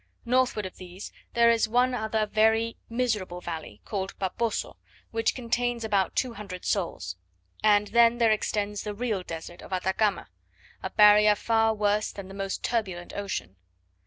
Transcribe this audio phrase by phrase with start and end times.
[0.25, 4.77] Northward of these, there is one other very miserable valley, called Paposo,
[5.11, 7.17] which contains about two hundred souls;
[7.63, 10.27] and then there extends the real desert of Atacama
[10.81, 13.57] a barrier far worse than the most turbulent ocean.